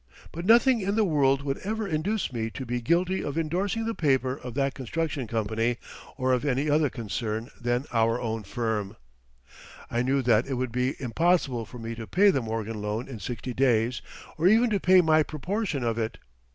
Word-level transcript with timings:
But 0.31 0.47
nothing 0.47 0.79
in 0.81 0.95
the 0.95 1.03
world 1.03 1.43
would 1.43 1.59
ever 1.59 1.87
induce 1.87 2.33
me 2.33 2.49
to 2.49 2.65
be 2.65 2.81
guilty 2.81 3.23
of 3.23 3.37
endorsing 3.37 3.85
the 3.85 3.93
paper 3.93 4.33
of 4.35 4.55
that 4.55 4.73
construction 4.73 5.27
company 5.27 5.77
or 6.17 6.33
of 6.33 6.43
any 6.43 6.67
other 6.71 6.89
concern 6.89 7.51
than 7.61 7.85
our 7.93 8.19
own 8.19 8.41
firm. 8.41 8.95
I 9.91 10.01
knew 10.01 10.23
that 10.23 10.47
it 10.47 10.55
would 10.55 10.71
be 10.71 10.95
impossible 10.99 11.65
for 11.65 11.77
me 11.77 11.93
to 11.93 12.07
pay 12.07 12.31
the 12.31 12.41
Morgan 12.41 12.81
loan 12.81 13.07
in 13.07 13.19
sixty 13.19 13.53
days, 13.53 14.01
or 14.39 14.47
even 14.47 14.71
to 14.71 14.79
pay 14.79 15.01
my 15.01 15.21
proportion 15.21 15.83
of 15.83 15.99
it. 15.99 16.17